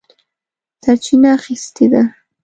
[0.83, 2.03] سرچینه اخیستې ده.